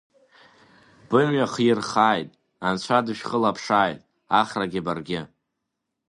Бымҩа 1.09 1.45
хирхааит, 1.51 2.29
Анцәа 2.67 3.05
дышәхылаԥшааит 3.05 3.99
Ахрагьы 4.39 4.81
баргьы. 4.85 5.21